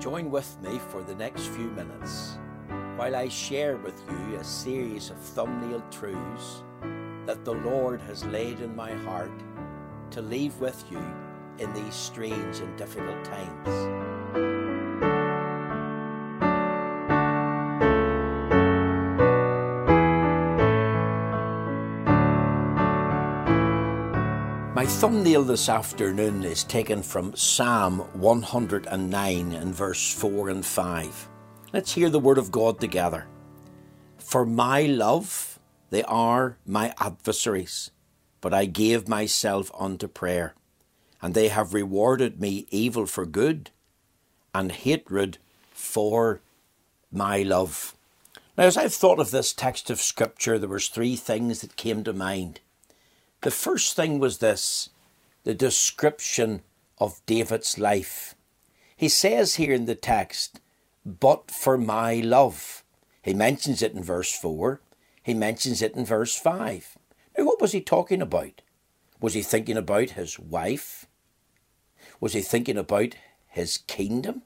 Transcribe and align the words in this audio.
Join 0.00 0.30
with 0.30 0.60
me 0.60 0.78
for 0.90 1.02
the 1.02 1.14
next 1.14 1.46
few 1.46 1.70
minutes 1.70 2.36
while 2.96 3.16
I 3.16 3.28
share 3.28 3.76
with 3.76 4.00
you 4.08 4.36
a 4.36 4.44
series 4.44 5.10
of 5.10 5.18
thumbnail 5.18 5.82
truths 5.90 6.62
that 7.26 7.44
the 7.44 7.54
Lord 7.54 8.00
has 8.02 8.24
laid 8.24 8.60
in 8.60 8.74
my 8.74 8.92
heart 8.92 9.32
to 10.10 10.20
leave 10.20 10.58
with 10.60 10.84
you 10.90 11.02
in 11.58 11.72
these 11.72 11.94
strange 11.94 12.58
and 12.58 12.76
difficult 12.76 13.24
times. 13.24 14.63
My 24.74 24.84
thumbnail 24.84 25.44
this 25.44 25.68
afternoon 25.68 26.42
is 26.42 26.64
taken 26.64 27.00
from 27.00 27.36
Psalm 27.36 28.00
109 28.14 29.52
and 29.52 29.72
verse 29.72 30.12
4 30.12 30.48
and 30.48 30.66
5. 30.66 31.28
Let's 31.72 31.92
hear 31.92 32.10
the 32.10 32.18
word 32.18 32.38
of 32.38 32.50
God 32.50 32.80
together. 32.80 33.28
For 34.18 34.44
my 34.44 34.82
love, 34.82 35.60
they 35.90 36.02
are 36.02 36.56
my 36.66 36.92
adversaries, 36.98 37.92
but 38.40 38.52
I 38.52 38.64
gave 38.64 39.06
myself 39.06 39.70
unto 39.78 40.08
prayer, 40.08 40.56
and 41.22 41.34
they 41.34 41.50
have 41.50 41.72
rewarded 41.72 42.40
me 42.40 42.66
evil 42.72 43.06
for 43.06 43.26
good, 43.26 43.70
and 44.52 44.72
hatred 44.72 45.38
for 45.70 46.40
my 47.12 47.42
love. 47.42 47.94
Now, 48.58 48.64
as 48.64 48.76
I've 48.76 48.92
thought 48.92 49.20
of 49.20 49.30
this 49.30 49.52
text 49.52 49.88
of 49.88 50.02
Scripture, 50.02 50.58
there 50.58 50.68
was 50.68 50.88
three 50.88 51.14
things 51.14 51.60
that 51.60 51.76
came 51.76 52.02
to 52.02 52.12
mind. 52.12 52.58
The 53.44 53.50
first 53.50 53.94
thing 53.94 54.20
was 54.20 54.38
this 54.38 54.88
the 55.42 55.52
description 55.52 56.62
of 56.96 57.20
David's 57.26 57.78
life. 57.78 58.34
He 58.96 59.10
says 59.10 59.56
here 59.56 59.74
in 59.74 59.84
the 59.84 59.94
text, 59.94 60.60
but 61.04 61.50
for 61.50 61.76
my 61.76 62.14
love. 62.14 62.82
He 63.20 63.34
mentions 63.34 63.82
it 63.82 63.92
in 63.92 64.02
verse 64.02 64.32
4, 64.32 64.80
he 65.22 65.34
mentions 65.34 65.82
it 65.82 65.94
in 65.94 66.06
verse 66.06 66.34
5. 66.38 66.96
Now, 67.36 67.44
what 67.44 67.60
was 67.60 67.72
he 67.72 67.82
talking 67.82 68.22
about? 68.22 68.62
Was 69.20 69.34
he 69.34 69.42
thinking 69.42 69.76
about 69.76 70.10
his 70.10 70.38
wife? 70.38 71.04
Was 72.20 72.32
he 72.32 72.40
thinking 72.40 72.78
about 72.78 73.14
his 73.46 73.76
kingdom? 73.76 74.40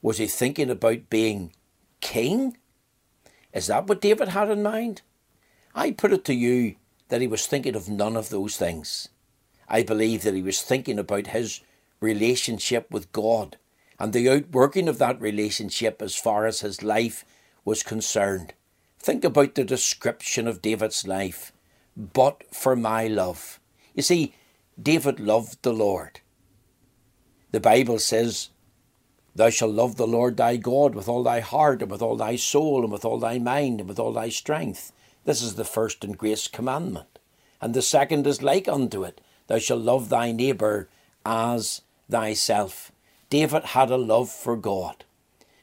Was 0.00 0.18
he 0.18 0.26
thinking 0.26 0.70
about 0.70 1.08
being 1.08 1.52
king? 2.00 2.56
Is 3.52 3.68
that 3.68 3.86
what 3.86 4.00
David 4.00 4.30
had 4.30 4.50
in 4.50 4.64
mind? 4.64 5.02
I 5.72 5.92
put 5.92 6.12
it 6.12 6.24
to 6.24 6.34
you 6.34 6.74
that 7.12 7.20
he 7.20 7.28
was 7.28 7.46
thinking 7.46 7.76
of 7.76 7.90
none 7.90 8.16
of 8.16 8.30
those 8.30 8.56
things. 8.56 9.10
I 9.68 9.82
believe 9.82 10.22
that 10.22 10.32
he 10.32 10.40
was 10.40 10.62
thinking 10.62 10.98
about 10.98 11.26
his 11.26 11.60
relationship 12.00 12.90
with 12.90 13.12
God 13.12 13.58
and 13.98 14.14
the 14.14 14.30
outworking 14.30 14.88
of 14.88 14.96
that 14.96 15.20
relationship 15.20 16.00
as 16.00 16.14
far 16.14 16.46
as 16.46 16.60
his 16.60 16.82
life 16.82 17.26
was 17.66 17.82
concerned. 17.82 18.54
Think 18.98 19.24
about 19.24 19.56
the 19.56 19.62
description 19.62 20.48
of 20.48 20.62
David's 20.62 21.06
life. 21.06 21.52
But 21.94 22.44
for 22.50 22.74
my 22.74 23.08
love. 23.08 23.60
You 23.94 24.02
see, 24.02 24.34
David 24.82 25.20
loved 25.20 25.58
the 25.60 25.74
Lord. 25.74 26.20
The 27.50 27.60
Bible 27.60 27.98
says, 27.98 28.48
Thou 29.34 29.50
shalt 29.50 29.72
love 29.72 29.96
the 29.96 30.06
Lord 30.06 30.38
thy 30.38 30.56
God 30.56 30.94
with 30.94 31.10
all 31.10 31.24
thy 31.24 31.40
heart 31.40 31.82
and 31.82 31.90
with 31.90 32.00
all 32.00 32.16
thy 32.16 32.36
soul 32.36 32.82
and 32.82 32.90
with 32.90 33.04
all 33.04 33.18
thy 33.18 33.38
mind 33.38 33.80
and 33.80 33.88
with 33.90 33.98
all 33.98 34.14
thy 34.14 34.30
strength. 34.30 34.92
This 35.24 35.42
is 35.42 35.54
the 35.54 35.64
first 35.64 36.04
and 36.04 36.18
greatest 36.18 36.52
commandment. 36.52 37.18
And 37.60 37.74
the 37.74 37.82
second 37.82 38.26
is 38.26 38.42
like 38.42 38.68
unto 38.68 39.04
it 39.04 39.20
Thou 39.46 39.58
shalt 39.58 39.80
love 39.80 40.08
thy 40.08 40.32
neighbour 40.32 40.88
as 41.24 41.82
thyself. 42.10 42.92
David 43.30 43.64
had 43.66 43.90
a 43.90 43.96
love 43.96 44.30
for 44.30 44.56
God. 44.56 45.04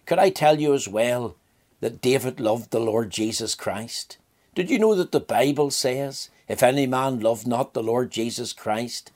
Could 0.06 0.20
I 0.20 0.30
tell 0.30 0.60
you 0.60 0.74
as 0.74 0.88
well 0.88 1.36
that 1.82 2.02
David 2.02 2.40
loved 2.40 2.72
the 2.72 2.80
Lord 2.80 3.10
Jesus 3.10 3.56
Christ? 3.56 4.18
Did 4.56 4.70
you 4.70 4.80
know 4.80 4.96
that 4.96 5.12
the 5.12 5.20
Bible 5.20 5.72
says, 5.72 6.30
If 6.48 6.64
any 6.64 6.88
man 6.88 7.20
love 7.20 7.46
not 7.46 7.74
the 7.74 7.84
Lord 7.84 8.12
Jesus 8.12 8.54
Christ, 8.54 9.12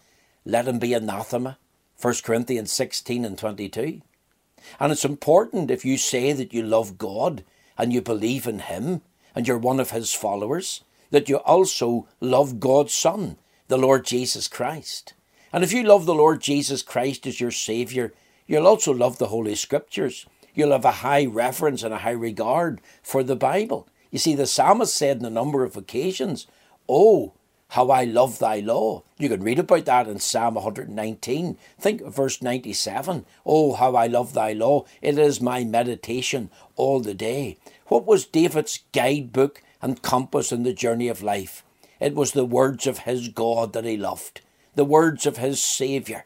let 0.45 0.67
him 0.67 0.79
be 0.79 0.93
anathema? 0.93 1.57
1 1.99 2.15
Corinthians 2.23 2.71
16 2.71 3.25
and 3.25 3.37
22. 3.37 4.01
And 4.79 4.91
it's 4.91 5.05
important 5.05 5.71
if 5.71 5.85
you 5.85 5.97
say 5.97 6.33
that 6.33 6.53
you 6.53 6.63
love 6.63 6.97
God 6.97 7.43
and 7.77 7.93
you 7.93 8.01
believe 8.01 8.47
in 8.47 8.59
Him, 8.59 9.01
and 9.35 9.47
you're 9.47 9.57
one 9.57 9.79
of 9.79 9.91
his 9.91 10.13
followers, 10.13 10.83
that 11.11 11.29
you 11.29 11.37
also 11.37 12.07
love 12.19 12.59
God's 12.59 12.93
Son, 12.93 13.37
the 13.67 13.77
Lord 13.77 14.05
Jesus 14.05 14.47
Christ. 14.47 15.13
And 15.51 15.63
if 15.63 15.71
you 15.71 15.83
love 15.83 16.05
the 16.05 16.15
Lord 16.15 16.41
Jesus 16.41 16.81
Christ 16.81 17.27
as 17.27 17.39
your 17.39 17.51
Saviour, 17.51 18.13
you'll 18.47 18.67
also 18.67 18.91
love 18.91 19.17
the 19.17 19.27
Holy 19.27 19.55
Scriptures. 19.55 20.25
You'll 20.55 20.71
have 20.71 20.85
a 20.85 20.91
high 20.91 21.25
reverence 21.25 21.83
and 21.83 21.93
a 21.93 21.99
high 21.99 22.11
regard 22.11 22.81
for 23.01 23.23
the 23.23 23.35
Bible. 23.35 23.87
You 24.11 24.19
see, 24.19 24.35
the 24.35 24.45
psalmist 24.45 24.93
said 24.93 25.19
on 25.19 25.25
a 25.25 25.29
number 25.29 25.63
of 25.63 25.75
occasions, 25.75 26.47
Oh, 26.87 27.33
how 27.69 27.89
I 27.89 28.03
love 28.03 28.37
thy 28.37 28.59
law. 28.59 29.01
You 29.17 29.29
can 29.29 29.41
read 29.41 29.57
about 29.57 29.85
that 29.85 30.07
in 30.07 30.19
Psalm 30.19 30.53
119. 30.53 31.57
Think 31.79 32.01
of 32.01 32.15
verse 32.15 32.39
97. 32.39 33.25
Oh, 33.47 33.73
how 33.73 33.95
I 33.95 34.05
love 34.05 34.35
thy 34.35 34.53
law. 34.53 34.85
It 35.01 35.17
is 35.17 35.41
my 35.41 35.63
meditation 35.63 36.51
all 36.75 36.99
the 36.99 37.15
day. 37.15 37.57
What 37.87 38.05
was 38.05 38.25
David's 38.25 38.79
guidebook 38.93 39.61
and 39.81 40.01
compass 40.01 40.51
in 40.51 40.63
the 40.63 40.73
journey 40.73 41.07
of 41.07 41.23
life? 41.23 41.63
It 41.99 42.15
was 42.15 42.31
the 42.31 42.45
words 42.45 42.87
of 42.87 42.99
his 42.99 43.29
God 43.29 43.73
that 43.73 43.85
he 43.85 43.97
loved, 43.97 44.41
the 44.75 44.85
words 44.85 45.25
of 45.25 45.37
his 45.37 45.61
Saviour. 45.61 46.25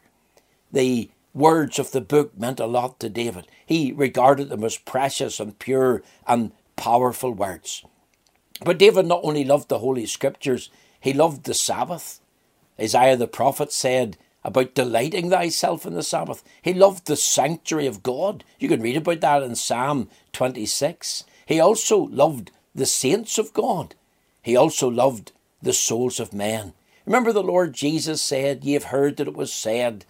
The 0.72 1.10
words 1.34 1.78
of 1.78 1.92
the 1.92 2.00
book 2.00 2.36
meant 2.38 2.60
a 2.60 2.66
lot 2.66 3.00
to 3.00 3.08
David. 3.08 3.46
He 3.64 3.92
regarded 3.92 4.48
them 4.48 4.64
as 4.64 4.76
precious 4.76 5.40
and 5.40 5.58
pure 5.58 6.02
and 6.26 6.52
powerful 6.76 7.32
words. 7.32 7.84
But 8.64 8.78
David 8.78 9.06
not 9.06 9.20
only 9.22 9.44
loved 9.44 9.68
the 9.68 9.78
Holy 9.78 10.06
Scriptures, 10.06 10.70
he 11.00 11.12
loved 11.12 11.44
the 11.44 11.54
Sabbath. 11.54 12.20
Isaiah 12.80 13.16
the 13.16 13.28
prophet 13.28 13.72
said 13.72 14.16
about 14.44 14.74
delighting 14.74 15.30
thyself 15.30 15.86
in 15.86 15.94
the 15.94 16.02
Sabbath. 16.02 16.42
He 16.62 16.74
loved 16.74 17.06
the 17.06 17.16
sanctuary 17.16 17.86
of 17.86 18.02
God. 18.02 18.44
You 18.58 18.68
can 18.68 18.82
read 18.82 18.96
about 18.96 19.20
that 19.20 19.42
in 19.42 19.54
Psalm 19.54 20.08
26. 20.32 21.24
He 21.48 21.60
also 21.60 21.96
loved 21.96 22.50
the 22.74 22.84
saints 22.84 23.38
of 23.38 23.54
God. 23.54 23.94
He 24.42 24.54
also 24.54 24.86
loved 24.86 25.32
the 25.62 25.72
souls 25.72 26.20
of 26.20 26.34
men. 26.34 26.74
Remember, 27.06 27.32
the 27.32 27.42
Lord 27.42 27.72
Jesus 27.72 28.20
said, 28.20 28.66
Ye 28.66 28.74
have 28.74 28.92
heard 28.92 29.16
that 29.16 29.28
it 29.28 29.34
was 29.34 29.50
said 29.50 30.04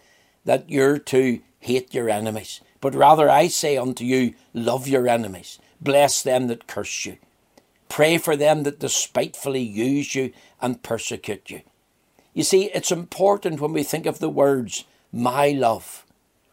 that 0.44 0.68
you're 0.68 0.98
to 0.98 1.38
hate 1.60 1.94
your 1.94 2.10
enemies. 2.10 2.60
But 2.80 2.92
rather 2.92 3.30
I 3.30 3.46
say 3.46 3.76
unto 3.76 4.04
you, 4.04 4.34
Love 4.52 4.88
your 4.88 5.06
enemies, 5.06 5.60
bless 5.80 6.24
them 6.24 6.48
that 6.48 6.66
curse 6.66 7.06
you, 7.06 7.18
pray 7.88 8.18
for 8.18 8.34
them 8.34 8.64
that 8.64 8.80
despitefully 8.80 9.62
use 9.62 10.16
you 10.16 10.32
and 10.60 10.82
persecute 10.82 11.50
you. 11.50 11.60
You 12.34 12.42
see, 12.42 12.64
it's 12.74 12.90
important 12.90 13.60
when 13.60 13.72
we 13.72 13.84
think 13.84 14.06
of 14.06 14.18
the 14.18 14.28
words, 14.28 14.86
my 15.12 15.50
love. 15.50 16.04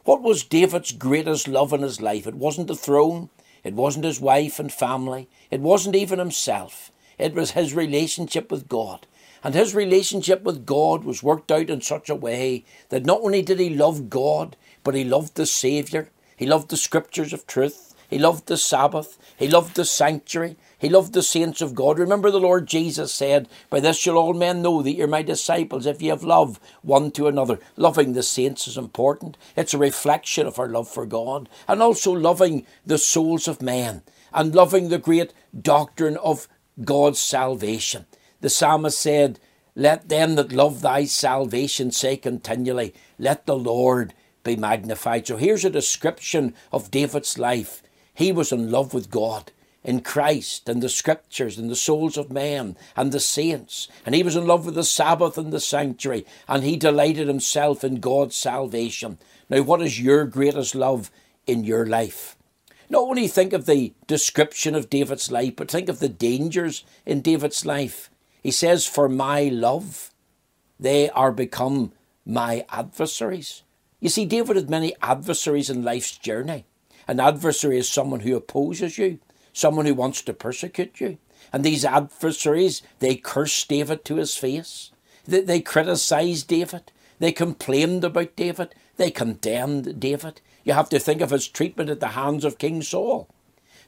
What 0.04 0.22
was 0.22 0.44
David's 0.44 0.92
greatest 0.92 1.48
love 1.48 1.74
in 1.74 1.82
his 1.82 2.02
life? 2.02 2.28
It 2.28 2.36
wasn't 2.36 2.68
the 2.68 2.76
throne, 2.76 3.32
it 3.66 3.74
wasn't 3.74 4.06
his 4.06 4.22
wife 4.22 4.60
and 4.60 4.72
family. 4.72 5.28
It 5.50 5.60
wasn't 5.60 5.96
even 5.96 6.20
himself. 6.20 6.92
It 7.18 7.34
was 7.34 7.52
his 7.52 7.74
relationship 7.74 8.52
with 8.52 8.70
God. 8.70 9.08
And 9.44 9.56
his 9.56 9.74
relationship 9.74 10.44
with 10.44 10.68
God 10.68 11.04
was 11.04 11.24
worked 11.24 11.52
out 11.52 11.72
in 11.72 11.82
such 11.82 12.08
a 12.08 12.16
way 12.16 12.64
that 12.90 13.08
not 13.08 13.22
only 13.22 13.42
did 13.42 13.60
he 13.60 13.72
love 13.72 14.08
God, 14.10 14.56
but 14.84 14.94
he 14.94 15.04
loved 15.04 15.34
the 15.34 15.48
Saviour. 15.48 16.10
He 16.38 16.46
loved 16.46 16.70
the 16.70 16.78
scriptures 16.78 17.34
of 17.34 17.48
truth. 17.48 17.96
He 18.08 18.20
loved 18.20 18.46
the 18.46 18.58
Sabbath. 18.58 19.18
He 19.36 19.48
loved 19.48 19.76
the 19.76 19.86
sanctuary. 19.86 20.58
He 20.78 20.90
loved 20.90 21.14
the 21.14 21.24
saints 21.24 21.62
of 21.62 21.74
God. 21.74 21.98
Remember, 21.98 22.30
the 22.30 22.40
Lord 22.40 22.68
Jesus 22.68 23.14
said, 23.14 23.48
By 23.70 23.80
this 23.80 23.98
shall 23.98 24.18
all 24.18 24.34
men 24.34 24.62
know 24.62 24.82
that 24.82 24.94
you're 24.94 25.08
my 25.08 25.22
disciples 25.22 25.86
if 25.86 26.02
ye 26.02 26.10
have 26.10 26.24
love 26.24 26.60
one 26.82 27.12
to 27.12 27.28
another. 27.28 27.60
Loving 27.78 28.14
the 28.14 28.24
saints 28.24 28.68
is 28.68 28.78
important. 28.78 29.38
It's 29.56 29.74
a 29.74 29.78
reflection 29.78 30.46
of 30.48 30.60
our 30.60 30.68
love 30.68 30.90
for 30.90 31.06
God. 31.06 31.48
And 31.68 31.82
also 31.82 32.12
loving 32.12 32.66
the 32.86 32.98
souls 32.98 33.48
of 33.48 33.62
men 33.62 34.04
and 34.34 34.54
loving 34.54 34.90
the 34.90 34.98
great 34.98 35.34
doctrine 35.60 36.18
of 36.18 36.48
God's 36.84 37.20
salvation. 37.20 38.06
The 38.42 38.50
psalmist 38.50 39.00
said, 39.00 39.40
Let 39.76 40.10
them 40.10 40.36
that 40.36 40.52
love 40.52 40.82
thy 40.82 41.06
salvation 41.06 41.92
say 41.92 42.18
continually, 42.18 42.94
Let 43.18 43.46
the 43.46 43.58
Lord 43.58 44.14
be 44.44 44.58
magnified. 44.58 45.26
So 45.26 45.38
here's 45.38 45.64
a 45.64 45.70
description 45.70 46.54
of 46.72 46.92
David's 46.92 47.40
life. 47.40 47.82
He 48.14 48.32
was 48.34 48.52
in 48.52 48.72
love 48.72 48.94
with 48.94 49.10
God 49.10 49.52
in 49.86 50.02
Christ 50.02 50.68
and 50.68 50.82
the 50.82 50.90
scriptures 50.90 51.58
and 51.58 51.70
the 51.70 51.76
souls 51.76 52.18
of 52.18 52.32
men 52.32 52.76
and 52.98 53.12
the 53.12 53.20
saints. 53.20 53.88
And 54.06 54.16
he 54.16 54.24
was 54.24 54.36
in 54.36 54.48
love 54.48 54.66
with 54.66 54.76
the 54.76 54.84
Sabbath 54.84 55.38
and 55.38 55.54
the 55.54 55.60
sanctuary, 55.60 56.26
and 56.50 56.64
he 56.64 56.76
delighted 56.76 57.28
himself 57.28 57.84
in 57.84 58.02
God's 58.02 58.36
salvation. 58.36 59.20
Now, 59.48 59.62
what 59.62 59.82
is 59.82 60.02
your 60.02 60.26
greatest 60.26 60.74
love 60.74 61.12
in 61.46 61.64
your 61.64 61.86
life? 61.86 62.36
Not 62.90 63.04
only 63.04 63.28
think 63.28 63.54
of 63.54 63.66
the 63.66 63.94
description 64.08 64.76
of 64.76 64.90
David's 64.90 65.32
life, 65.32 65.56
but 65.56 65.70
think 65.70 65.88
of 65.88 66.00
the 66.00 66.10
dangers 66.10 66.84
in 67.06 67.22
David's 67.22 67.66
life. 67.66 68.10
He 68.42 68.52
says, 68.52 68.86
For 68.86 69.08
my 69.08 69.44
love, 69.44 70.12
they 70.80 71.10
are 71.12 71.32
become 71.32 71.94
my 72.26 72.66
adversaries. 72.70 73.64
You 74.00 74.10
see, 74.10 74.26
David 74.26 74.56
had 74.56 74.70
many 74.70 74.96
adversaries 75.02 75.70
in 75.70 75.84
life's 75.84 76.18
journey. 76.18 76.66
An 77.08 77.20
adversary 77.20 77.78
is 77.78 77.88
someone 77.88 78.22
who 78.22 78.36
opposes 78.36 78.98
you, 78.98 79.20
someone 79.56 79.86
who 79.86 79.94
wants 79.94 80.22
to 80.22 80.34
persecute 80.34 81.00
you. 81.00 81.18
And 81.54 81.64
these 81.64 81.86
adversaries, 81.86 82.82
they 83.00 83.16
cursed 83.16 83.70
David 83.70 84.04
to 84.06 84.18
his 84.18 84.36
face. 84.36 84.92
They, 85.26 85.42
they 85.42 85.62
criticized 85.62 86.48
David. 86.48 86.92
They 87.20 87.32
complained 87.32 88.04
about 88.04 88.36
David. 88.36 88.76
They 88.98 89.12
condemned 89.12 90.00
David. 90.00 90.42
You 90.66 90.74
have 90.74 90.90
to 90.90 91.00
think 91.00 91.22
of 91.22 91.30
his 91.30 91.48
treatment 91.48 91.90
at 91.90 92.02
the 92.02 92.10
hands 92.10 92.44
of 92.44 92.58
King 92.58 92.82
Saul. 92.82 93.30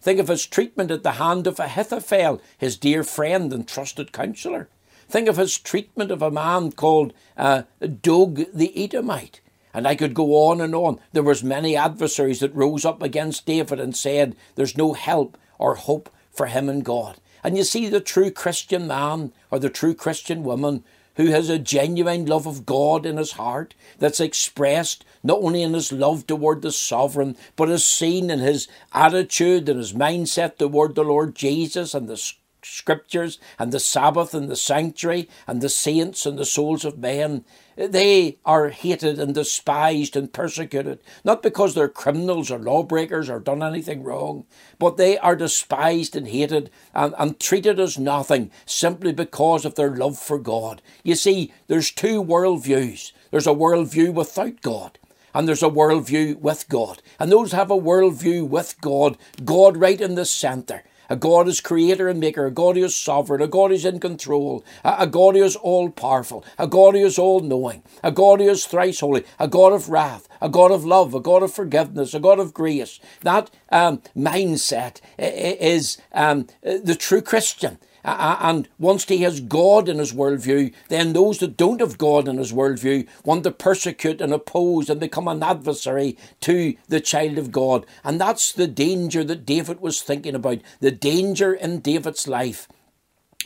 Think 0.01 0.19
of 0.19 0.29
his 0.29 0.45
treatment 0.45 0.89
at 0.89 1.03
the 1.03 1.13
hand 1.13 1.47
of 1.47 1.59
Ahithophel, 1.59 2.41
his 2.57 2.77
dear 2.77 3.03
friend 3.03 3.51
and 3.51 3.67
trusted 3.67 4.13
counsellor. 4.13 4.69
Think 5.09 5.27
of 5.27 5.37
his 5.37 5.57
treatment 5.57 6.11
of 6.11 6.21
a 6.21 6.31
man 6.31 6.71
called 6.71 7.13
uh, 7.35 7.63
Doeg 7.81 8.47
the 8.53 8.71
Edomite. 8.81 9.41
And 9.73 9.87
I 9.87 9.95
could 9.95 10.13
go 10.13 10.47
on 10.47 10.61
and 10.61 10.73
on. 10.73 10.99
There 11.11 11.23
was 11.23 11.43
many 11.43 11.75
adversaries 11.75 12.39
that 12.39 12.55
rose 12.55 12.85
up 12.85 13.01
against 13.03 13.45
David 13.45 13.79
and 13.79 13.95
said, 13.95 14.35
There's 14.55 14.77
no 14.77 14.93
help 14.93 15.37
or 15.59 15.75
hope 15.75 16.09
for 16.31 16.47
him 16.47 16.69
and 16.69 16.83
God. 16.83 17.17
And 17.43 17.57
you 17.57 17.63
see 17.63 17.87
the 17.87 18.01
true 18.01 18.31
Christian 18.31 18.87
man 18.87 19.31
or 19.51 19.59
the 19.59 19.69
true 19.69 19.93
Christian 19.93 20.43
woman 20.43 20.83
who 21.15 21.27
has 21.27 21.49
a 21.49 21.57
genuine 21.57 22.25
love 22.25 22.45
of 22.45 22.65
God 22.65 23.05
in 23.05 23.17
his 23.17 23.33
heart 23.33 23.73
that's 23.97 24.19
expressed 24.19 25.03
not 25.23 25.39
only 25.41 25.63
in 25.63 25.73
his 25.73 25.91
love 25.91 26.27
toward 26.27 26.61
the 26.61 26.71
sovereign, 26.71 27.35
but 27.55 27.69
is 27.69 27.83
seen 27.83 28.29
in 28.29 28.39
his 28.39 28.67
attitude 28.93 29.67
and 29.67 29.79
his 29.79 29.93
mindset 29.93 30.57
toward 30.57 30.93
the 30.93 31.03
Lord 31.03 31.35
Jesus 31.35 31.93
and 31.95 32.07
the 32.07 32.21
scriptures 32.61 33.39
and 33.57 33.71
the 33.71 33.79
Sabbath 33.79 34.33
and 34.33 34.49
the 34.49 34.55
sanctuary 34.55 35.27
and 35.47 35.61
the 35.61 35.69
saints 35.69 36.25
and 36.25 36.37
the 36.37 36.45
souls 36.45 36.85
of 36.85 36.99
men. 36.99 37.43
They 37.77 38.39
are 38.43 38.69
hated 38.69 39.19
and 39.19 39.35
despised 39.35 40.15
and 40.15 40.33
persecuted, 40.33 40.99
not 41.23 41.43
because 41.43 41.75
they're 41.75 41.87
criminals 41.87 42.49
or 42.49 42.57
lawbreakers 42.57 43.29
or 43.29 43.39
done 43.39 43.61
anything 43.61 44.03
wrong, 44.03 44.45
but 44.79 44.97
they 44.97 45.17
are 45.19 45.35
despised 45.35 46.15
and 46.15 46.27
hated 46.27 46.71
and, 46.95 47.13
and 47.19 47.39
treated 47.39 47.79
as 47.79 47.99
nothing 47.99 48.49
simply 48.65 49.13
because 49.13 49.63
of 49.63 49.75
their 49.75 49.95
love 49.95 50.17
for 50.17 50.39
God. 50.39 50.81
You 51.03 51.13
see, 51.13 51.53
there's 51.67 51.91
two 51.91 52.23
worldviews. 52.23 53.11
There's 53.29 53.47
a 53.47 53.51
worldview 53.51 54.11
without 54.11 54.61
God 54.61 54.97
and 55.35 55.47
there's 55.47 55.61
a 55.61 55.69
worldview 55.69 56.39
with 56.39 56.67
God. 56.67 57.03
And 57.19 57.31
those 57.31 57.51
have 57.51 57.69
a 57.69 57.77
worldview 57.77 58.47
with 58.47 58.81
God, 58.81 59.19
God 59.45 59.77
right 59.77 60.01
in 60.01 60.15
the 60.15 60.25
centre 60.25 60.83
a 61.09 61.15
God 61.15 61.47
is 61.47 61.61
creator 61.61 62.07
and 62.07 62.19
maker, 62.19 62.45
a 62.45 62.51
God 62.51 62.75
who 62.75 62.83
is 62.83 62.95
sovereign, 62.95 63.41
a 63.41 63.47
God 63.47 63.71
who 63.71 63.75
is 63.75 63.85
in 63.85 63.99
control, 63.99 64.63
a 64.83 65.07
God 65.07 65.35
who 65.35 65.43
is 65.43 65.55
all 65.55 65.89
powerful, 65.89 66.43
a 66.57 66.67
God 66.67 66.95
who 66.95 67.05
is 67.05 67.17
all 67.17 67.39
knowing, 67.39 67.83
a 68.03 68.11
God 68.11 68.39
who 68.39 68.49
is 68.49 68.65
thrice 68.65 68.99
holy, 68.99 69.23
a 69.39 69.47
God 69.47 69.73
of 69.73 69.89
wrath, 69.89 70.27
a 70.41 70.49
God 70.49 70.71
of 70.71 70.85
love, 70.85 71.13
a 71.13 71.19
God 71.19 71.43
of 71.43 71.53
forgiveness, 71.53 72.13
a 72.13 72.19
God 72.19 72.39
of 72.39 72.53
grace. 72.53 72.99
That 73.21 73.49
um, 73.71 74.01
mindset 74.15 75.01
is 75.17 75.97
um, 76.13 76.47
the 76.61 76.95
true 76.95 77.21
Christian. 77.21 77.79
And 78.09 78.69
once 78.79 79.03
he 79.03 79.23
has 79.23 79.41
God 79.41 79.89
in 79.89 79.99
his 79.99 80.13
worldview, 80.13 80.73
then 80.87 81.11
those 81.11 81.39
that 81.39 81.57
don't 81.57 81.81
have 81.81 81.97
God 81.97 82.29
in 82.29 82.37
his 82.37 82.53
worldview 82.53 83.05
want 83.25 83.43
to 83.43 83.51
persecute 83.51 84.21
and 84.21 84.33
oppose 84.33 84.89
and 84.89 84.97
become 84.97 85.27
an 85.27 85.43
adversary 85.43 86.17
to 86.41 86.75
the 86.87 87.01
child 87.01 87.37
of 87.37 87.51
God. 87.51 87.85
And 88.05 88.19
that's 88.19 88.53
the 88.53 88.67
danger 88.67 89.25
that 89.25 89.45
David 89.45 89.81
was 89.81 90.01
thinking 90.01 90.35
about, 90.35 90.59
the 90.79 90.91
danger 90.91 91.53
in 91.53 91.81
David's 91.81 92.29
life. 92.29 92.69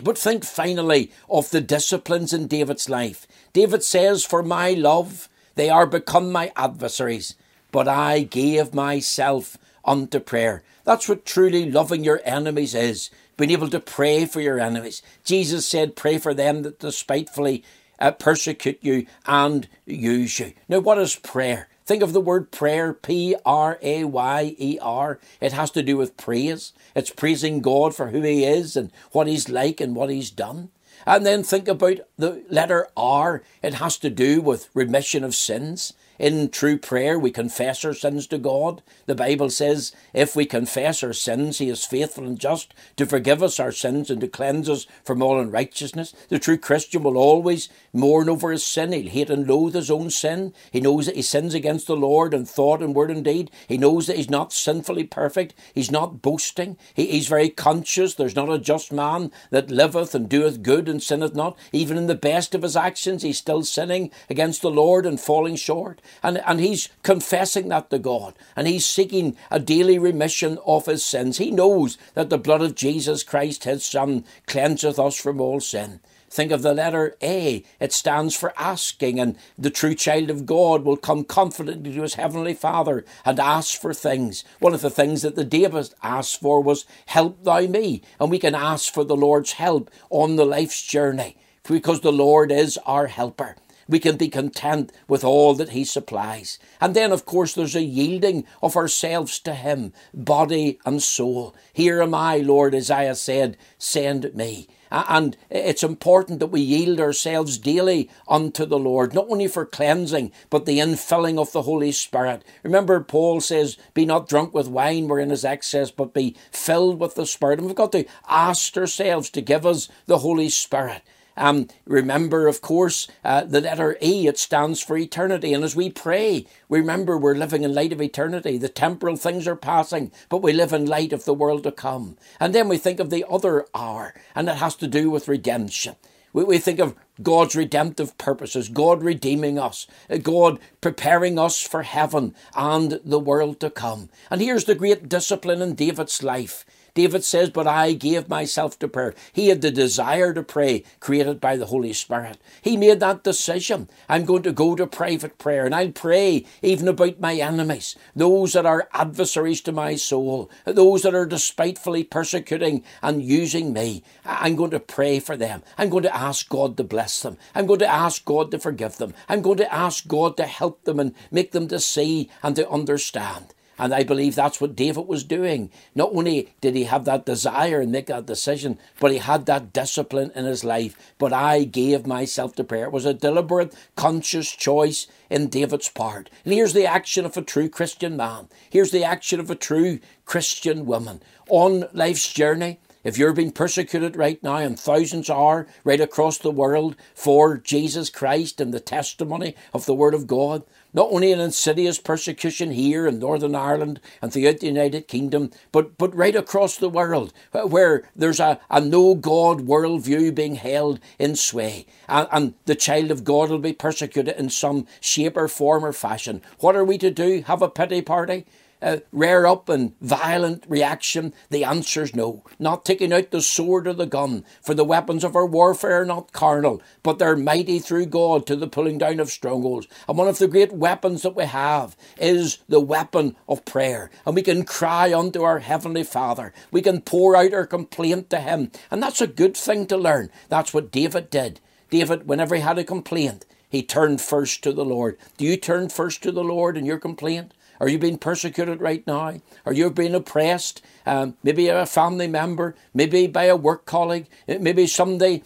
But 0.03 0.17
think 0.17 0.45
finally 0.45 1.11
of 1.27 1.49
the 1.49 1.61
disciplines 1.61 2.31
in 2.31 2.45
David's 2.45 2.87
life. 2.87 3.25
David 3.53 3.83
says, 3.83 4.23
For 4.23 4.43
my 4.43 4.71
love, 4.73 5.27
they 5.55 5.71
are 5.71 5.87
become 5.87 6.31
my 6.31 6.51
adversaries, 6.55 7.35
but 7.71 7.87
I 7.87 8.21
gave 8.21 8.75
myself 8.75 9.57
unto 9.83 10.19
prayer. 10.19 10.63
That's 10.83 11.09
what 11.09 11.25
truly 11.25 11.69
loving 11.69 12.03
your 12.03 12.21
enemies 12.25 12.75
is 12.75 13.09
being 13.41 13.51
able 13.51 13.69
to 13.69 13.79
pray 13.79 14.25
for 14.25 14.39
your 14.39 14.59
enemies. 14.59 15.01
Jesus 15.23 15.65
said, 15.65 15.95
Pray 15.95 16.19
for 16.19 16.31
them 16.31 16.61
that 16.61 16.79
despitefully 16.79 17.63
uh, 17.97 18.11
persecute 18.11 18.77
you 18.81 19.07
and 19.25 19.67
use 19.87 20.39
you. 20.39 20.53
Now, 20.69 20.79
what 20.79 20.99
is 20.99 21.15
prayer? 21.15 21.67
Think 21.83 22.03
of 22.03 22.13
the 22.13 22.21
word 22.21 22.51
prayer, 22.51 22.93
P 22.93 23.35
R 23.43 23.79
A 23.81 24.03
Y 24.03 24.55
E 24.59 24.77
R. 24.79 25.19
It 25.41 25.53
has 25.53 25.71
to 25.71 25.81
do 25.81 25.97
with 25.97 26.17
praise. 26.17 26.73
It's 26.95 27.09
praising 27.09 27.61
God 27.61 27.95
for 27.95 28.09
who 28.09 28.21
He 28.21 28.45
is 28.45 28.77
and 28.77 28.91
what 29.11 29.25
He's 29.25 29.49
like 29.49 29.81
and 29.81 29.95
what 29.95 30.11
He's 30.11 30.29
done. 30.29 30.69
And 31.07 31.25
then 31.25 31.41
think 31.41 31.67
about 31.67 31.97
the 32.17 32.43
letter 32.47 32.89
R. 32.95 33.41
It 33.63 33.73
has 33.73 33.97
to 33.97 34.11
do 34.11 34.39
with 34.39 34.69
remission 34.75 35.23
of 35.23 35.33
sins. 35.33 35.93
In 36.21 36.49
true 36.49 36.77
prayer, 36.77 37.17
we 37.17 37.31
confess 37.31 37.83
our 37.83 37.95
sins 37.95 38.27
to 38.27 38.37
God. 38.37 38.83
The 39.07 39.15
Bible 39.15 39.49
says, 39.49 39.91
if 40.13 40.35
we 40.35 40.45
confess 40.45 41.01
our 41.01 41.13
sins, 41.13 41.57
He 41.57 41.67
is 41.67 41.83
faithful 41.83 42.27
and 42.27 42.39
just 42.39 42.75
to 42.97 43.07
forgive 43.07 43.41
us 43.41 43.59
our 43.59 43.71
sins 43.71 44.11
and 44.11 44.21
to 44.21 44.27
cleanse 44.27 44.69
us 44.69 44.85
from 45.03 45.23
all 45.23 45.39
unrighteousness. 45.39 46.13
The 46.29 46.37
true 46.37 46.59
Christian 46.59 47.01
will 47.01 47.17
always 47.17 47.69
mourn 47.91 48.29
over 48.29 48.51
his 48.51 48.63
sin. 48.63 48.91
He'll 48.91 49.09
hate 49.09 49.31
and 49.31 49.47
loathe 49.47 49.73
his 49.73 49.89
own 49.89 50.11
sin. 50.11 50.53
He 50.71 50.79
knows 50.79 51.07
that 51.07 51.15
he 51.15 51.23
sins 51.23 51.55
against 51.55 51.87
the 51.87 51.95
Lord 51.95 52.35
in 52.35 52.45
thought 52.45 52.83
and 52.83 52.93
word 52.93 53.09
and 53.09 53.25
deed. 53.25 53.49
He 53.67 53.79
knows 53.79 54.05
that 54.05 54.17
he's 54.17 54.29
not 54.29 54.53
sinfully 54.53 55.05
perfect. 55.05 55.55
He's 55.73 55.89
not 55.89 56.21
boasting. 56.21 56.77
He, 56.93 57.07
he's 57.07 57.29
very 57.29 57.49
conscious. 57.49 58.13
There's 58.13 58.35
not 58.35 58.51
a 58.51 58.59
just 58.59 58.93
man 58.93 59.31
that 59.49 59.71
liveth 59.71 60.13
and 60.13 60.29
doeth 60.29 60.61
good 60.61 60.87
and 60.87 61.01
sinneth 61.01 61.33
not. 61.33 61.57
Even 61.71 61.97
in 61.97 62.05
the 62.05 62.13
best 62.13 62.53
of 62.53 62.61
his 62.61 62.77
actions, 62.77 63.23
he's 63.23 63.39
still 63.39 63.63
sinning 63.63 64.11
against 64.29 64.61
the 64.61 64.69
Lord 64.69 65.07
and 65.07 65.19
falling 65.19 65.55
short. 65.55 65.99
And, 66.23 66.41
and 66.45 66.59
he's 66.59 66.89
confessing 67.03 67.69
that 67.69 67.89
to 67.89 67.99
God. 67.99 68.33
And 68.55 68.67
he's 68.67 68.85
seeking 68.85 69.35
a 69.49 69.59
daily 69.59 69.97
remission 69.97 70.57
of 70.65 70.85
his 70.85 71.03
sins. 71.03 71.37
He 71.37 71.51
knows 71.51 71.97
that 72.13 72.29
the 72.29 72.37
blood 72.37 72.61
of 72.61 72.75
Jesus 72.75 73.23
Christ, 73.23 73.63
his 73.63 73.83
Son, 73.83 74.25
cleanseth 74.47 74.99
us 74.99 75.15
from 75.15 75.41
all 75.41 75.59
sin. 75.59 75.99
Think 76.31 76.53
of 76.53 76.61
the 76.61 76.73
letter 76.73 77.17
A. 77.21 77.61
It 77.81 77.91
stands 77.91 78.37
for 78.37 78.53
asking, 78.57 79.19
and 79.19 79.37
the 79.57 79.69
true 79.69 79.93
child 79.93 80.29
of 80.29 80.45
God 80.45 80.85
will 80.85 80.95
come 80.95 81.25
confidently 81.25 81.93
to 81.93 82.03
his 82.03 82.13
heavenly 82.13 82.53
Father 82.53 83.03
and 83.25 83.37
ask 83.37 83.79
for 83.79 83.93
things. 83.93 84.45
One 84.59 84.73
of 84.73 84.79
the 84.79 84.89
things 84.89 85.23
that 85.23 85.35
the 85.35 85.43
David 85.43 85.93
asked 86.01 86.39
for 86.39 86.61
was, 86.61 86.85
Help 87.07 87.43
thou 87.43 87.59
me. 87.67 88.01
And 88.17 88.31
we 88.31 88.39
can 88.39 88.55
ask 88.55 88.93
for 88.93 89.03
the 89.03 89.15
Lord's 89.15 89.53
help 89.53 89.91
on 90.09 90.37
the 90.37 90.45
life's 90.45 90.81
journey 90.81 91.35
because 91.67 91.99
the 91.99 92.13
Lord 92.13 92.49
is 92.49 92.79
our 92.85 93.07
helper 93.07 93.57
we 93.91 93.99
can 93.99 94.15
be 94.15 94.29
content 94.29 94.91
with 95.07 95.23
all 95.23 95.53
that 95.55 95.69
He 95.69 95.83
supplies. 95.83 96.57
And 96.79 96.95
then, 96.95 97.11
of 97.11 97.25
course, 97.25 97.53
there's 97.53 97.75
a 97.75 97.83
yielding 97.83 98.45
of 98.63 98.77
ourselves 98.77 99.37
to 99.39 99.53
Him, 99.53 99.91
body 100.13 100.79
and 100.85 101.03
soul. 101.03 101.53
Here 101.73 102.01
am 102.01 102.15
I, 102.15 102.37
Lord, 102.37 102.73
as 102.73 102.89
Isaiah 102.89 103.15
said, 103.15 103.57
send 103.77 104.33
me. 104.33 104.67
And 104.89 105.37
it's 105.49 105.83
important 105.83 106.39
that 106.39 106.47
we 106.47 106.61
yield 106.61 106.99
ourselves 106.99 107.57
daily 107.57 108.09
unto 108.27 108.65
the 108.65 108.79
Lord, 108.79 109.13
not 109.13 109.27
only 109.29 109.47
for 109.47 109.65
cleansing, 109.65 110.31
but 110.49 110.65
the 110.65 110.79
infilling 110.79 111.39
of 111.39 111.51
the 111.51 111.61
Holy 111.61 111.91
Spirit. 111.91 112.43
Remember, 112.63 112.99
Paul 113.01 113.39
says, 113.39 113.77
Be 113.93 114.05
not 114.05 114.27
drunk 114.27 114.53
with 114.53 114.67
wine 114.67 115.07
wherein 115.07 115.31
is 115.31 115.45
excess, 115.45 115.91
but 115.91 116.13
be 116.13 116.35
filled 116.51 116.99
with 116.99 117.15
the 117.15 117.25
Spirit. 117.25 117.59
And 117.59 117.67
we've 117.67 117.75
got 117.75 117.93
to 117.93 118.05
ask 118.27 118.75
ourselves 118.77 119.29
to 119.31 119.41
give 119.41 119.65
us 119.65 119.89
the 120.07 120.19
Holy 120.19 120.49
Spirit. 120.49 121.01
Um, 121.41 121.67
remember, 121.85 122.47
of 122.47 122.61
course, 122.61 123.07
uh, 123.25 123.43
the 123.45 123.61
letter 123.61 123.97
E, 124.01 124.27
it 124.27 124.37
stands 124.39 124.81
for 124.81 124.97
eternity. 124.97 125.53
And 125.53 125.63
as 125.65 125.75
we 125.75 125.89
pray, 125.89 126.45
remember 126.69 127.17
we're 127.17 127.35
living 127.35 127.63
in 127.63 127.75
light 127.75 127.93
of 127.93 128.01
eternity. 128.01 128.57
The 128.59 128.69
temporal 128.69 129.17
things 129.17 129.47
are 129.47 129.57
passing, 129.57 130.11
but 130.29 130.43
we 130.43 130.53
live 130.53 130.73
in 130.73 130.85
light 130.85 131.13
of 131.13 131.25
the 131.25 131.33
world 131.33 131.63
to 131.63 131.73
come. 131.73 132.17
And 132.39 132.55
then 132.55 132.69
we 132.69 132.77
think 132.77 133.01
of 133.01 133.09
the 133.09 133.25
other 133.29 133.65
R, 133.73 134.13
and 134.35 134.49
it 134.49 134.57
has 134.57 134.75
to 134.77 134.87
do 134.87 135.09
with 135.11 135.27
redemption. 135.27 135.97
We, 136.33 136.45
we 136.45 136.59
think 136.59 136.79
of 136.79 136.95
God's 137.21 137.55
redemptive 137.55 138.17
purposes, 138.19 138.69
God 138.69 139.03
redeeming 139.03 139.59
us, 139.59 139.87
uh, 140.09 140.17
God 140.17 140.59
preparing 140.81 141.39
us 141.39 141.61
for 141.61 141.83
heaven 141.83 142.35
and 142.55 142.99
the 143.03 143.19
world 143.19 143.59
to 143.61 143.71
come. 143.71 144.09
And 144.29 144.41
here's 144.41 144.65
the 144.65 144.75
great 144.75 145.09
discipline 145.09 145.61
in 145.61 145.75
David's 145.75 146.23
life. 146.23 146.65
David 146.93 147.23
says, 147.23 147.49
But 147.49 147.67
I 147.67 147.93
gave 147.93 148.29
myself 148.29 148.77
to 148.79 148.87
prayer. 148.87 149.15
He 149.31 149.47
had 149.47 149.61
the 149.61 149.71
desire 149.71 150.33
to 150.33 150.43
pray, 150.43 150.83
created 150.99 151.39
by 151.39 151.57
the 151.57 151.67
Holy 151.67 151.93
Spirit. 151.93 152.37
He 152.61 152.77
made 152.77 152.99
that 152.99 153.23
decision. 153.23 153.89
I'm 154.09 154.25
going 154.25 154.43
to 154.43 154.51
go 154.51 154.75
to 154.75 154.87
private 154.87 155.37
prayer 155.37 155.65
and 155.65 155.73
I'll 155.73 155.91
pray 155.91 156.45
even 156.61 156.87
about 156.87 157.19
my 157.19 157.35
enemies, 157.35 157.95
those 158.15 158.53
that 158.53 158.65
are 158.65 158.89
adversaries 158.93 159.61
to 159.61 159.71
my 159.71 159.95
soul, 159.95 160.49
those 160.65 161.03
that 161.03 161.15
are 161.15 161.25
despitefully 161.25 162.03
persecuting 162.03 162.83
and 163.01 163.23
using 163.23 163.73
me. 163.73 164.03
I'm 164.25 164.55
going 164.55 164.71
to 164.71 164.79
pray 164.79 165.19
for 165.19 165.37
them. 165.37 165.63
I'm 165.77 165.89
going 165.89 166.03
to 166.03 166.15
ask 166.15 166.47
God 166.49 166.77
to 166.77 166.83
bless 166.83 167.21
them. 167.21 167.37
I'm 167.55 167.65
going 167.65 167.79
to 167.79 167.87
ask 167.87 168.25
God 168.25 168.51
to 168.51 168.59
forgive 168.59 168.97
them. 168.97 169.13
I'm 169.29 169.41
going 169.41 169.57
to 169.57 169.73
ask 169.73 170.07
God 170.07 170.37
to 170.37 170.45
help 170.45 170.83
them 170.83 170.99
and 170.99 171.15
make 171.31 171.51
them 171.51 171.67
to 171.69 171.79
see 171.79 172.29
and 172.43 172.55
to 172.55 172.69
understand. 172.69 173.53
And 173.81 173.95
I 173.95 174.03
believe 174.03 174.35
that's 174.35 174.61
what 174.61 174.75
David 174.75 175.07
was 175.07 175.23
doing. 175.23 175.71
Not 175.95 176.11
only 176.13 176.53
did 176.61 176.75
he 176.75 176.83
have 176.83 177.05
that 177.05 177.25
desire 177.25 177.81
and 177.81 177.91
make 177.91 178.05
that 178.05 178.27
decision, 178.27 178.77
but 178.99 179.11
he 179.11 179.17
had 179.17 179.47
that 179.47 179.73
discipline 179.73 180.31
in 180.35 180.45
his 180.45 180.63
life. 180.63 180.95
But 181.17 181.33
I 181.33 181.63
gave 181.63 182.05
myself 182.05 182.53
to 182.55 182.63
prayer. 182.63 182.85
It 182.85 182.91
was 182.91 183.07
a 183.07 183.13
deliberate, 183.15 183.75
conscious 183.95 184.51
choice 184.51 185.07
in 185.31 185.49
David's 185.49 185.89
part. 185.89 186.29
And 186.45 186.53
here's 186.53 186.73
the 186.73 186.85
action 186.85 187.25
of 187.25 187.35
a 187.35 187.41
true 187.41 187.69
Christian 187.69 188.15
man. 188.15 188.49
Here's 188.69 188.91
the 188.91 189.03
action 189.03 189.39
of 189.39 189.49
a 189.49 189.55
true 189.55 189.99
Christian 190.25 190.85
woman. 190.85 191.19
On 191.49 191.85
life's 191.91 192.31
journey, 192.31 192.79
if 193.03 193.17
you're 193.17 193.33
being 193.33 193.51
persecuted 193.51 194.15
right 194.15 194.41
now, 194.43 194.57
and 194.57 194.79
thousands 194.79 195.29
are 195.29 195.67
right 195.83 196.01
across 196.01 196.37
the 196.37 196.51
world 196.51 196.95
for 197.15 197.57
Jesus 197.57 198.09
Christ 198.09 198.61
and 198.61 198.73
the 198.73 198.79
testimony 198.79 199.55
of 199.73 199.85
the 199.85 199.93
Word 199.93 200.13
of 200.13 200.27
God, 200.27 200.63
not 200.93 201.09
only 201.11 201.31
an 201.31 201.39
insidious 201.39 201.97
persecution 201.99 202.71
here 202.71 203.07
in 203.07 203.19
Northern 203.19 203.55
Ireland 203.55 203.99
and 204.21 204.31
throughout 204.31 204.59
the 204.59 204.67
United 204.67 205.07
Kingdom, 205.07 205.51
but, 205.71 205.97
but 205.97 206.15
right 206.15 206.35
across 206.35 206.77
the 206.77 206.89
world, 206.89 207.33
where 207.51 208.09
there's 208.15 208.39
a, 208.39 208.59
a 208.69 208.81
no 208.81 209.15
God 209.15 209.61
worldview 209.61 210.35
being 210.35 210.55
held 210.55 210.99
in 211.17 211.35
sway, 211.35 211.85
and, 212.07 212.27
and 212.31 212.53
the 212.65 212.75
child 212.75 213.09
of 213.09 213.23
God 213.23 213.49
will 213.49 213.59
be 213.59 213.73
persecuted 213.73 214.35
in 214.35 214.49
some 214.49 214.85
shape 214.99 215.37
or 215.37 215.47
form 215.47 215.85
or 215.85 215.93
fashion. 215.93 216.41
What 216.59 216.75
are 216.75 216.85
we 216.85 216.97
to 216.99 217.11
do? 217.11 217.41
Have 217.43 217.61
a 217.61 217.69
pity 217.69 218.01
party? 218.01 218.45
Uh, 218.81 218.97
rear 219.11 219.45
up 219.45 219.69
and 219.69 219.93
violent 220.01 220.65
reaction? 220.67 221.33
The 221.49 221.63
answer 221.63 222.03
is 222.03 222.15
no. 222.15 222.43
Not 222.59 222.85
taking 222.85 223.13
out 223.13 223.31
the 223.31 223.41
sword 223.41 223.87
or 223.87 223.93
the 223.93 224.05
gun, 224.05 224.45
for 224.61 224.73
the 224.73 224.83
weapons 224.85 225.23
of 225.23 225.35
our 225.35 225.45
warfare 225.45 226.01
are 226.01 226.05
not 226.05 226.31
carnal, 226.31 226.81
but 227.03 227.19
they're 227.19 227.35
mighty 227.35 227.79
through 227.79 228.07
God 228.07 228.45
to 228.47 228.55
the 228.55 228.67
pulling 228.67 228.97
down 228.97 229.19
of 229.19 229.29
strongholds. 229.29 229.87
And 230.07 230.17
one 230.17 230.27
of 230.27 230.39
the 230.39 230.47
great 230.47 230.71
weapons 230.73 231.21
that 231.23 231.35
we 231.35 231.45
have 231.45 231.95
is 232.17 232.59
the 232.69 232.79
weapon 232.79 233.35
of 233.47 233.65
prayer. 233.65 234.11
And 234.25 234.35
we 234.35 234.41
can 234.41 234.65
cry 234.65 235.13
unto 235.13 235.43
our 235.43 235.59
Heavenly 235.59 236.03
Father. 236.03 236.53
We 236.71 236.81
can 236.81 237.01
pour 237.01 237.35
out 237.35 237.53
our 237.53 237.67
complaint 237.67 238.29
to 238.31 238.39
Him. 238.39 238.71
And 238.89 239.01
that's 239.01 239.21
a 239.21 239.27
good 239.27 239.55
thing 239.57 239.87
to 239.87 239.97
learn. 239.97 240.29
That's 240.49 240.73
what 240.73 240.91
David 240.91 241.29
did. 241.29 241.59
David, 241.89 242.27
whenever 242.27 242.55
he 242.55 242.61
had 242.61 242.79
a 242.79 242.83
complaint, 242.83 243.45
he 243.69 243.83
turned 243.83 244.21
first 244.21 244.63
to 244.63 244.73
the 244.73 244.85
Lord. 244.85 245.17
Do 245.37 245.45
you 245.45 245.57
turn 245.57 245.89
first 245.89 246.23
to 246.23 246.31
the 246.31 246.43
Lord 246.43 246.77
in 246.77 246.85
your 246.85 246.99
complaint? 246.99 247.53
Are 247.81 247.89
you 247.89 247.97
being 247.97 248.19
persecuted 248.19 248.79
right 248.79 249.05
now? 249.07 249.41
Are 249.65 249.73
you 249.73 249.89
being 249.89 250.13
oppressed? 250.13 250.83
Um, 251.03 251.35
maybe 251.41 251.67
a 251.67 251.87
family 251.87 252.27
member, 252.27 252.75
maybe 252.93 253.25
by 253.25 253.45
a 253.45 253.55
work 253.55 253.85
colleague, 253.85 254.27
maybe 254.47 254.85
somebody 254.85 255.43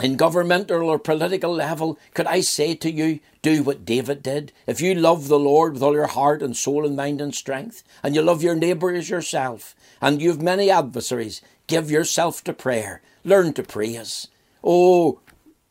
in 0.00 0.16
governmental 0.16 0.88
or 0.88 1.00
political 1.00 1.52
level, 1.52 1.98
could 2.14 2.28
I 2.28 2.40
say 2.40 2.76
to 2.76 2.90
you, 2.90 3.18
do 3.42 3.64
what 3.64 3.84
David 3.84 4.22
did? 4.22 4.52
If 4.68 4.80
you 4.80 4.94
love 4.94 5.26
the 5.26 5.40
Lord 5.40 5.72
with 5.72 5.82
all 5.82 5.94
your 5.94 6.06
heart 6.06 6.40
and 6.40 6.56
soul 6.56 6.86
and 6.86 6.94
mind 6.94 7.20
and 7.20 7.34
strength, 7.34 7.82
and 8.00 8.14
you 8.14 8.22
love 8.22 8.44
your 8.44 8.54
neighbour 8.54 8.94
as 8.94 9.10
yourself, 9.10 9.74
and 10.00 10.22
you've 10.22 10.40
many 10.40 10.70
adversaries, 10.70 11.42
give 11.66 11.90
yourself 11.90 12.44
to 12.44 12.52
prayer. 12.52 13.02
Learn 13.24 13.52
to 13.54 13.64
praise. 13.64 14.28
Oh, 14.62 15.18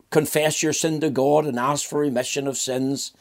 confess 0.09 0.61
your 0.61 0.73
sin 0.73 0.99
to 0.99 1.09
God 1.09 1.45
and 1.45 1.57
ask 1.57 1.87
for 1.87 1.99
remission 1.99 2.47
of 2.47 2.57
sins. 2.57 3.13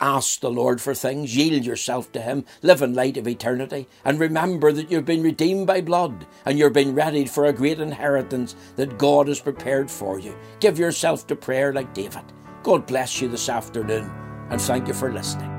Ask 0.00 0.40
the 0.40 0.50
Lord 0.50 0.80
for 0.80 0.94
things, 0.94 1.36
yield 1.36 1.64
yourself 1.64 2.10
to 2.12 2.20
Him, 2.20 2.44
live 2.62 2.82
in 2.82 2.94
light 2.94 3.16
of 3.16 3.28
eternity, 3.28 3.86
and 4.04 4.18
remember 4.18 4.72
that 4.72 4.90
you've 4.90 5.04
been 5.04 5.22
redeemed 5.22 5.66
by 5.66 5.80
blood 5.80 6.26
and 6.44 6.58
you're 6.58 6.70
being 6.70 6.94
readied 6.94 7.30
for 7.30 7.46
a 7.46 7.52
great 7.52 7.80
inheritance 7.80 8.56
that 8.76 8.98
God 8.98 9.28
has 9.28 9.40
prepared 9.40 9.90
for 9.90 10.18
you. 10.18 10.36
Give 10.60 10.78
yourself 10.78 11.26
to 11.28 11.36
prayer 11.36 11.72
like 11.72 11.94
David. 11.94 12.24
God 12.62 12.86
bless 12.86 13.20
you 13.20 13.28
this 13.28 13.48
afternoon, 13.48 14.10
and 14.50 14.60
thank 14.60 14.88
you 14.88 14.94
for 14.94 15.12
listening. 15.12 15.51